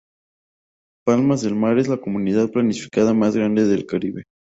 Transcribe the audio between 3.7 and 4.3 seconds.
Caribe.